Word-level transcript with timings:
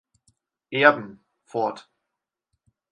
Erben" 0.71 1.23
fort. 1.43 1.87